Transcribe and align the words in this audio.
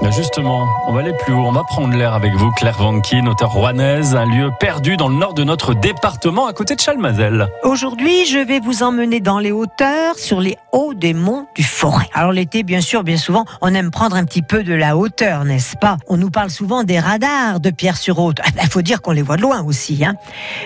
Ben 0.00 0.12
justement, 0.12 0.68
on 0.86 0.92
va 0.92 1.00
aller 1.00 1.12
plus 1.12 1.32
haut, 1.32 1.44
on 1.44 1.50
va 1.50 1.64
prendre 1.64 1.96
l'air 1.96 2.14
avec 2.14 2.32
vous, 2.32 2.52
Claire 2.52 2.78
Vankin, 2.78 3.26
auteure 3.26 3.50
rouennaise, 3.50 4.14
un 4.14 4.26
lieu 4.26 4.52
perdu 4.60 4.96
dans 4.96 5.08
le 5.08 5.16
nord 5.16 5.34
de 5.34 5.42
notre 5.42 5.74
département, 5.74 6.46
à 6.46 6.52
côté 6.52 6.76
de 6.76 6.80
Chalmazel. 6.80 7.48
Aujourd'hui, 7.64 8.24
je 8.26 8.38
vais 8.38 8.60
vous 8.60 8.84
emmener 8.84 9.18
dans 9.18 9.40
les 9.40 9.50
hauteurs, 9.50 10.16
sur 10.16 10.40
les 10.40 10.56
hauts 10.70 10.94
des 10.94 11.14
monts 11.14 11.48
du 11.56 11.64
Forêt. 11.64 12.08
Alors 12.14 12.30
l'été, 12.30 12.62
bien 12.62 12.80
sûr, 12.80 13.02
bien 13.02 13.16
souvent, 13.16 13.44
on 13.60 13.74
aime 13.74 13.90
prendre 13.90 14.14
un 14.14 14.24
petit 14.24 14.42
peu 14.42 14.62
de 14.62 14.72
la 14.72 14.96
hauteur, 14.96 15.44
n'est-ce 15.44 15.76
pas? 15.76 15.96
On 16.06 16.16
nous 16.16 16.30
parle 16.30 16.50
souvent 16.50 16.84
des 16.84 17.00
radars 17.00 17.58
de 17.58 17.70
Pierre-sur-Haute. 17.70 18.38
Il 18.62 18.68
faut 18.68 18.82
dire 18.82 19.02
qu'on 19.02 19.12
les 19.12 19.22
voit 19.22 19.36
de 19.36 19.42
loin 19.42 19.64
aussi. 19.64 20.04
Hein 20.04 20.14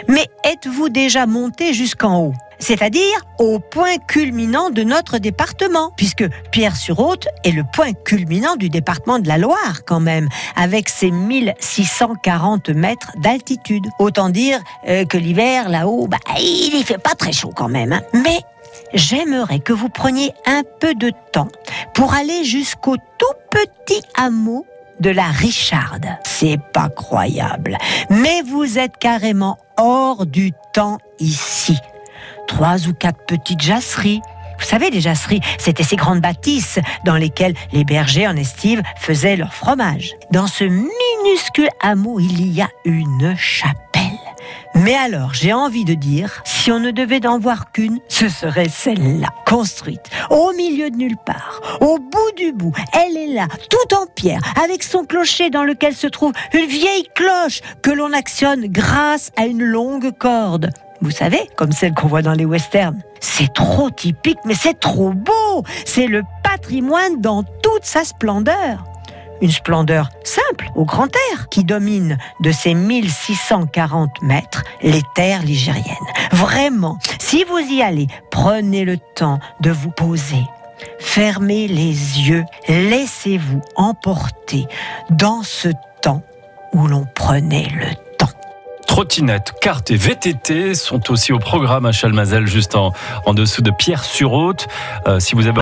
Mais 0.09 0.27
êtes-vous 0.45 0.91
déjà 0.91 1.25
monté 1.27 1.73
jusqu'en 1.73 2.19
haut? 2.19 2.35
C'est-à-dire 2.63 3.27
au 3.41 3.59
point 3.59 3.99
culminant 4.07 4.71
de 4.71 4.85
notre 4.85 5.19
département, 5.19 5.91
puisque 5.97 6.25
Pierre-sur-Haute 6.53 7.27
est 7.43 7.51
le 7.51 7.65
point 7.65 7.93
culminant 7.93 8.55
du 8.55 8.69
département 8.69 9.19
de 9.19 9.27
la 9.27 9.37
Loire 9.37 9.85
quand 9.85 9.99
même, 9.99 10.29
avec 10.55 10.89
ses 10.89 11.11
1640 11.11 12.69
mètres 12.69 13.11
d'altitude. 13.17 13.85
Autant 13.99 14.29
dire 14.31 14.61
euh, 14.89 15.05
que 15.05 15.19
l'hiver 15.19 15.69
là-haut, 15.69 16.07
bah, 16.07 16.19
il 16.39 16.73
n'y 16.77 16.85
fait 16.85 16.99
pas 16.99 17.17
très 17.17 17.33
chaud 17.33 17.53
quand 17.55 17.69
même. 17.69 17.93
Hein. 17.93 18.03
Mais 18.15 18.39
j'aimerais 18.95 19.59
que 19.59 19.73
vous 19.73 19.89
preniez 19.89 20.33
un 20.47 20.63
peu 20.79 20.95
de 20.95 21.11
temps 21.33 21.49
pour 21.95 22.15
aller 22.15 22.45
jusqu'au 22.45 22.97
tout 22.97 23.37
petit 23.51 24.03
hameau 24.17 24.65
de 25.01 25.11
la 25.11 25.27
Richarde. 25.27 26.07
C'est 26.25 26.61
pas 26.73 26.89
croyable. 26.89 27.77
Mais 28.09 28.43
vous 28.43 28.79
êtes 28.79 28.99
carrément 28.99 29.59
hors 29.77 30.27
du 30.27 30.53
temps 30.73 30.99
ici 31.19 31.77
trois 32.53 32.87
ou 32.87 32.93
quatre 32.93 33.25
petites 33.25 33.63
jasseries. 33.63 34.21
Vous 34.59 34.67
savez, 34.67 34.91
les 34.91 35.01
jasseries, 35.01 35.41
c'était 35.57 35.83
ces 35.83 35.97
grandes 35.97 36.21
bâtisses 36.21 36.79
dans 37.05 37.17
lesquelles 37.17 37.55
les 37.73 37.83
bergers 37.83 38.29
en 38.29 38.37
estive 38.37 38.83
faisaient 38.99 39.37
leur 39.37 39.55
fromage. 39.55 40.13
Dans 40.31 40.47
ce 40.47 40.65
minuscule 40.65 41.71
hameau, 41.81 42.21
il 42.21 42.53
y 42.53 42.61
a 42.61 42.69
une 42.85 43.35
chapelle. 43.39 43.79
Mais 44.75 44.95
alors, 44.95 45.33
j'ai 45.33 45.55
envie 45.55 45.87
de 45.87 45.95
dire, 45.95 46.43
si 46.45 46.71
on 46.71 46.79
ne 46.79 46.91
devait 46.91 47.27
en 47.27 47.39
voir 47.39 47.73
qu'une, 47.73 48.01
ce 48.09 48.29
serait 48.29 48.69
celle-là, 48.69 49.29
construite 49.47 50.11
au 50.29 50.53
milieu 50.53 50.91
de 50.91 50.97
nulle 50.97 51.17
part, 51.25 51.79
au 51.81 51.99
bout 51.99 52.33
du 52.37 52.53
bout. 52.53 52.73
Elle 52.93 53.17
est 53.17 53.33
là, 53.33 53.47
tout 53.71 53.95
en 53.97 54.05
pierre, 54.07 54.43
avec 54.63 54.83
son 54.83 55.05
clocher 55.05 55.49
dans 55.49 55.65
lequel 55.65 55.95
se 55.95 56.07
trouve 56.07 56.33
une 56.53 56.67
vieille 56.67 57.09
cloche 57.15 57.63
que 57.83 57.91
l'on 57.91 58.13
actionne 58.13 58.67
grâce 58.67 59.31
à 59.39 59.47
une 59.47 59.63
longue 59.63 60.11
corde 60.19 60.71
vous 61.03 61.11
savez, 61.11 61.51
comme 61.57 61.73
celle 61.73 61.95
qu'on 61.95 62.07
voit 62.07 62.23
dans 62.23 62.33
les 62.33 62.45
westerns. 62.45 63.03
C'est 63.21 63.53
trop 63.53 63.91
typique, 63.91 64.39
mais 64.45 64.55
c'est 64.55 64.79
trop 64.79 65.13
beau. 65.13 65.65
C'est 65.85 66.07
le 66.07 66.23
patrimoine 66.45 67.21
dans 67.21 67.43
toute 67.43 67.85
sa 67.85 68.05
splendeur. 68.05 68.85
Une 69.41 69.51
splendeur 69.51 70.11
simple, 70.23 70.71
au 70.77 70.85
grand 70.85 71.09
air, 71.33 71.49
qui 71.49 71.65
domine 71.65 72.17
de 72.41 72.53
ces 72.53 72.75
1640 72.75 74.23
mètres 74.23 74.63
les 74.83 75.03
terres 75.17 75.43
ligériennes. 75.43 75.83
Vraiment, 76.31 76.99
si 77.19 77.43
vous 77.43 77.59
y 77.59 77.83
allez, 77.83 78.07
prenez 78.31 78.85
le 78.85 78.99
temps 79.17 79.41
de 79.61 79.71
vous 79.71 79.91
poser. 79.91 80.45
Fermez 81.01 81.67
les 81.67 82.21
yeux, 82.29 82.45
laissez-vous 82.69 83.61
emporter 83.75 84.67
dans 85.11 85.43
ce 85.43 85.69
temps 86.01 86.23
où 86.73 86.87
l'on 86.87 87.07
prenait 87.15 87.69
le 87.75 87.93
temps. 87.95 88.12
Trottinette, 89.03 89.55
cartes 89.61 89.91
et 89.91 89.97
VTT 89.97 90.77
sont 90.77 91.11
aussi 91.11 91.33
au 91.33 91.41
programme 91.41 91.87
à 91.87 91.91
Chalmazel, 91.91 92.47
juste 92.47 92.77
en, 92.77 92.93
en 93.27 93.35
dessous 93.35 93.61
de 93.61 93.73
Pierre-sur-Haute. 93.73 94.69
Euh, 95.09 95.19
si 95.19 95.35
vous 95.35 95.41
avez 95.41 95.51